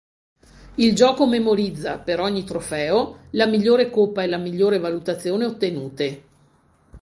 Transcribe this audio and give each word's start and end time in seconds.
Il 0.77 0.95
gioco 0.95 1.27
memorizza, 1.27 1.99
per 1.99 2.19
ogni 2.19 2.43
trofeo, 2.43 3.27
la 3.33 3.45
migliore 3.45 3.91
coppa 3.91 4.23
e 4.23 4.27
la 4.27 4.37
migliore 4.39 4.79
valutazione 4.79 5.45
ottenute. 5.45 6.23